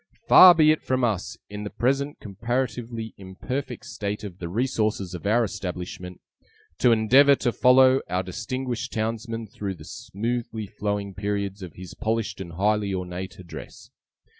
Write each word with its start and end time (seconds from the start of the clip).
Far 0.27 0.55
be 0.55 0.71
it 0.71 0.81
from 0.81 1.03
us, 1.03 1.37
in 1.47 1.63
the 1.63 1.69
present 1.69 2.19
comparatively 2.19 3.13
imperfect 3.19 3.85
state 3.85 4.23
of 4.23 4.39
the 4.39 4.49
resources 4.49 5.13
of 5.13 5.27
our 5.27 5.43
establishment, 5.43 6.21
to 6.79 6.91
endeavour 6.91 7.35
to 7.35 7.51
follow 7.51 8.01
our 8.09 8.23
distinguished 8.23 8.91
townsman 8.93 9.45
through 9.45 9.75
the 9.75 9.85
smoothly 9.85 10.65
flowing 10.65 11.13
periods 11.13 11.61
of 11.61 11.73
his 11.75 11.93
polished 11.93 12.41
and 12.41 12.53
highly 12.53 12.91
ornate 12.95 13.37
address! 13.37 13.91